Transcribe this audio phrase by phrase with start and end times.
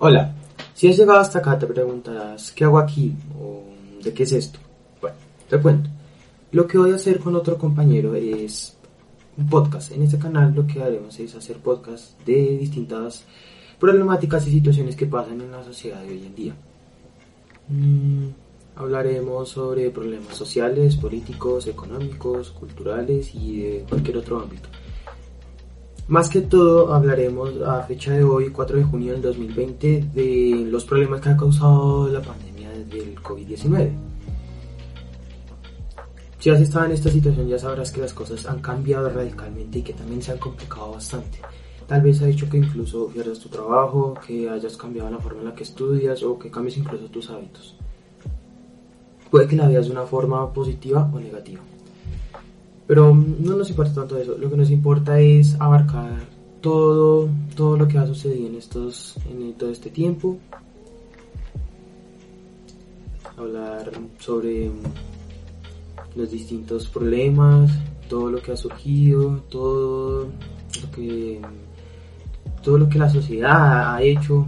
[0.00, 0.32] Hola,
[0.74, 3.16] si has llegado hasta acá te preguntarás ¿qué hago aquí?
[3.36, 3.64] o
[4.00, 4.60] ¿de qué es esto?
[5.00, 5.16] Bueno,
[5.50, 5.90] te cuento.
[6.52, 8.76] Lo que voy a hacer con otro compañero es
[9.36, 9.90] un podcast.
[9.90, 13.24] En este canal lo que haremos es hacer podcasts de distintas
[13.80, 16.54] problemáticas y situaciones que pasan en la sociedad de hoy en día.
[17.66, 18.28] Mm,
[18.76, 24.68] hablaremos sobre problemas sociales, políticos, económicos, culturales y de cualquier otro ámbito.
[26.08, 30.86] Más que todo hablaremos a fecha de hoy, 4 de junio del 2020, de los
[30.86, 33.90] problemas que ha causado la pandemia del COVID-19.
[36.38, 39.82] Si has estado en esta situación ya sabrás que las cosas han cambiado radicalmente y
[39.82, 41.40] que también se han complicado bastante.
[41.86, 45.48] Tal vez ha hecho que incluso pierdas tu trabajo, que hayas cambiado la forma en
[45.48, 47.76] la que estudias o que cambies incluso tus hábitos.
[49.30, 51.60] Puede que la veas de una forma positiva o negativa.
[52.88, 56.20] Pero no nos importa tanto eso, lo que nos importa es abarcar
[56.62, 60.38] todo, todo lo que ha sucedido en, estos, en todo este tiempo.
[63.36, 64.70] Hablar sobre
[66.16, 67.70] los distintos problemas,
[68.08, 70.22] todo lo que ha surgido, todo
[70.82, 71.42] lo que,
[72.62, 74.46] todo lo que la sociedad ha hecho.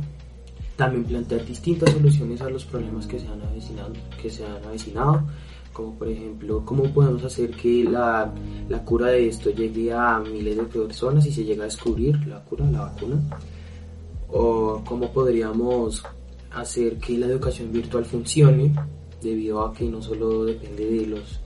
[0.76, 5.24] También plantear distintas soluciones a los problemas que se han avecinado, que se han avecinado
[5.72, 8.32] como por ejemplo, cómo podemos hacer que la,
[8.68, 12.42] la, cura de esto llegue a miles de personas y se llega a descubrir la
[12.44, 13.20] cura, la vacuna,
[14.28, 16.02] o cómo podríamos
[16.52, 18.74] hacer que la educación virtual funcione
[19.22, 21.40] debido a que no solo depende de los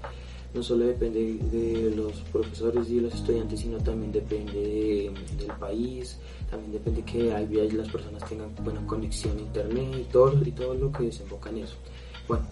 [0.54, 6.16] no solo depende de los profesores y de los estudiantes, sino también depende del país,
[6.48, 10.74] también depende que hay, las personas tengan buena conexión a internet y todo, y todo
[10.74, 11.74] lo que desemboca en eso.
[12.28, 12.46] Bueno,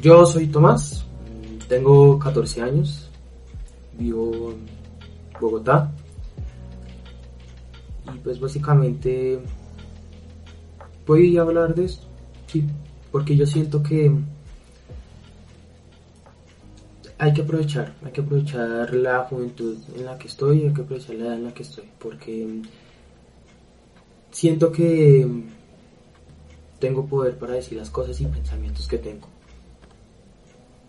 [0.00, 1.04] yo soy Tomás,
[1.68, 3.10] tengo 14 años,
[3.98, 4.66] vivo en
[5.40, 5.92] Bogotá.
[8.14, 9.40] Y pues básicamente
[11.06, 12.06] voy a hablar de esto,
[12.46, 12.64] sí,
[13.10, 14.12] porque yo siento que
[17.18, 21.16] hay que aprovechar, hay que aprovechar la juventud en la que estoy, hay que aprovechar
[21.16, 22.62] la edad en la que estoy, porque
[24.30, 25.26] siento que
[26.78, 29.26] tengo poder para decir las cosas y pensamientos que tengo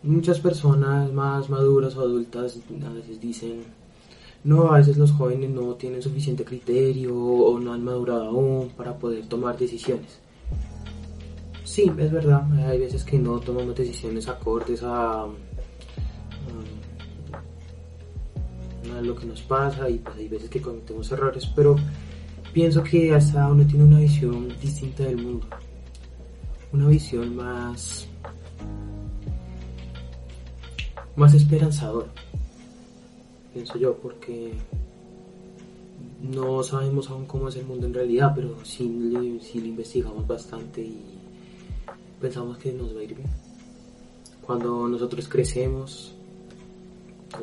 [0.03, 3.63] muchas personas más maduras o adultas a veces dicen,
[4.43, 8.97] no, a veces los jóvenes no tienen suficiente criterio o no han madurado aún para
[8.97, 10.19] poder tomar decisiones.
[11.63, 15.27] Sí, es verdad, hay veces que no tomamos decisiones acordes a, a,
[19.01, 21.75] lo que nos pasa y pues hay veces que cometemos errores, pero
[22.53, 25.45] pienso que hasta uno tiene una visión distinta del mundo,
[26.71, 28.07] una visión más
[31.17, 32.07] más esperanzador,
[33.53, 34.53] pienso yo, porque
[36.21, 41.01] no sabemos aún cómo es el mundo en realidad, pero sí, lo investigamos bastante y
[42.21, 43.29] pensamos que nos va a ir bien.
[44.45, 46.13] Cuando nosotros crecemos,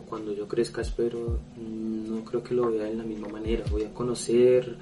[0.08, 3.64] cuando yo crezca, espero, no creo que lo vea de la misma manera.
[3.70, 4.76] Voy a conocer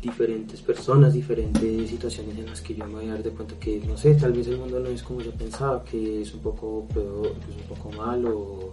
[0.00, 3.80] diferentes personas, diferentes situaciones en las que yo me voy a dar de cuenta que,
[3.86, 6.86] no sé, tal vez el mundo no es como yo pensaba, que es un poco
[6.92, 8.72] peor, que es un poco malo, o,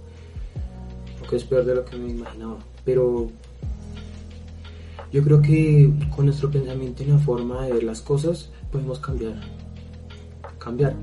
[1.29, 2.57] que es peor de lo que me imaginaba.
[2.85, 3.29] Pero
[5.11, 9.39] yo creo que con nuestro pensamiento y la forma de ver las cosas podemos cambiar.
[10.59, 10.95] Cambiar.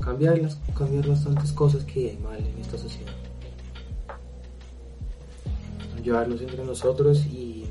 [0.00, 3.12] Cambiar, las, cambiar bastantes cosas que hay mal en esta sociedad
[6.02, 7.64] llevarnos entre nosotros y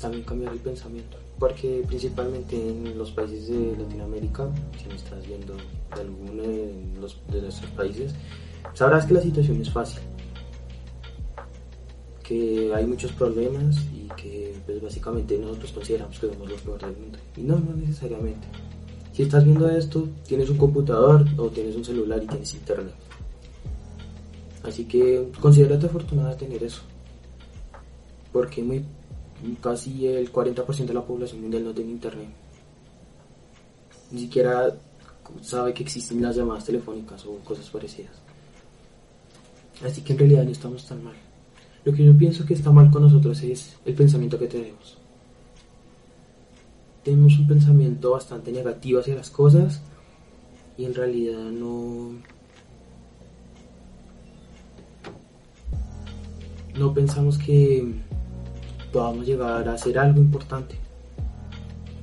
[0.00, 1.16] también cambiar el pensamiento.
[1.38, 4.48] Porque principalmente en los países de Latinoamérica,
[4.80, 8.14] si me estás viendo de alguno de, los, de nuestros países,
[8.74, 10.00] sabrás que la situación es fácil.
[12.22, 16.96] Que hay muchos problemas y que pues, básicamente nosotros consideramos que somos los peores del
[16.96, 17.18] mundo.
[17.36, 18.46] Y no, no necesariamente.
[19.12, 22.94] Si estás viendo esto, tienes un computador o tienes un celular y tienes internet.
[24.62, 26.82] Así que considérate afortunada de tener eso.
[28.32, 28.84] Porque muy,
[29.60, 32.28] casi el 40% de la población mundial no tiene internet.
[34.12, 34.74] Ni siquiera
[35.42, 38.14] sabe que existen las llamadas telefónicas o cosas parecidas.
[39.84, 41.14] Así que en realidad no estamos tan mal.
[41.84, 45.01] Lo que yo pienso que está mal con nosotros es el pensamiento que tenemos.
[47.04, 49.80] Tenemos un pensamiento bastante negativo hacia las cosas
[50.78, 52.12] y en realidad no,
[56.78, 57.92] no pensamos que
[58.92, 60.76] podamos llegar a hacer algo importante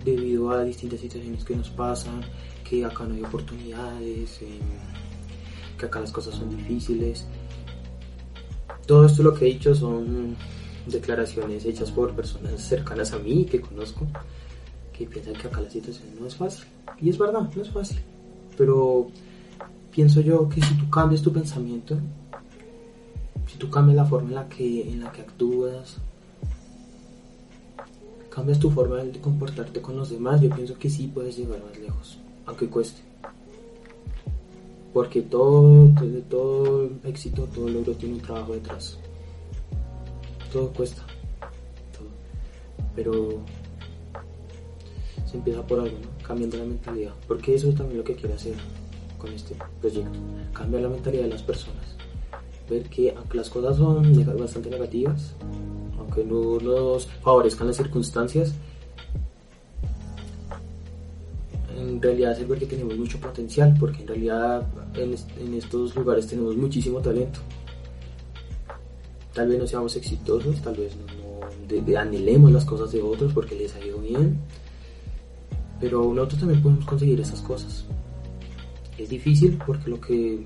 [0.03, 2.21] debido a distintas situaciones que nos pasan,
[2.67, 4.59] que acá no hay oportunidades, em,
[5.77, 7.25] que acá las cosas son difíciles.
[8.85, 10.35] Todo esto lo que he dicho son
[10.87, 14.07] declaraciones hechas por personas cercanas a mí que conozco
[14.99, 16.65] que piensan que acá la situación no es fácil.
[16.99, 17.99] Y es verdad, no es fácil.
[18.57, 19.07] Pero
[19.91, 21.97] pienso yo que si tú cambias tu pensamiento,
[23.47, 25.97] si tú cambias la forma en la que, en la que actúas,
[28.29, 31.79] cambias tu forma de comportarte con los demás, yo pienso que sí puedes llegar más
[31.79, 33.01] lejos, aunque cueste.
[34.93, 38.97] Porque todo, todo, todo éxito, todo logro tiene un trabajo detrás.
[40.51, 41.03] Todo cuesta.
[41.93, 42.09] Todo.
[42.95, 43.43] Pero
[45.29, 46.27] se empieza por algo, ¿no?
[46.27, 47.13] cambiando la mentalidad.
[47.27, 48.55] Porque eso es también lo que quiero hacer
[49.17, 50.19] con este proyecto.
[50.53, 51.95] Cambiar la mentalidad de las personas.
[52.69, 55.33] Ver que aunque las cosas son bastante negativas,
[55.97, 58.53] aunque no nos favorezcan las circunstancias,
[61.79, 66.55] en realidad es ver que tenemos mucho potencial, porque en realidad en, estos lugares tenemos
[66.55, 67.39] muchísimo talento.
[69.33, 73.75] Tal vez no seamos exitosos, tal vez no, anhelemos las cosas de otros porque les
[73.75, 74.39] ha ido bien,
[75.79, 77.85] pero nosotros también podemos conseguir esas cosas.
[78.97, 80.45] Es difícil porque lo que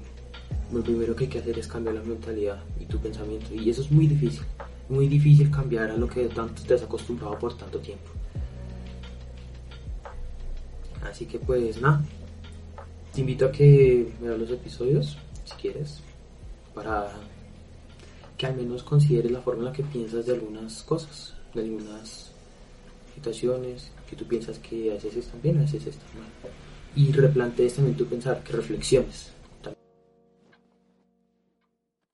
[0.71, 3.81] lo primero que hay que hacer es cambiar la mentalidad y tu pensamiento y eso
[3.81, 4.43] es muy difícil,
[4.89, 8.09] muy difícil cambiar a lo que tanto te has acostumbrado por tanto tiempo.
[11.03, 12.03] Así que pues nada,
[13.13, 16.01] te invito a que veas los episodios si quieres
[16.73, 17.11] para
[18.37, 22.32] que al menos consideres la forma en la que piensas de algunas cosas, de algunas
[24.09, 26.51] que tú piensas que a veces están bien, a veces están mal.
[26.95, 29.33] Y replantees también tu pensar, que reflexiones